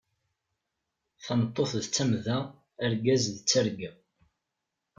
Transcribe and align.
Tameṭṭut 1.25 1.71
d 1.83 1.85
tamda, 1.95 2.37
argaz 2.85 3.23
d 3.35 3.37
targa. 3.49 3.91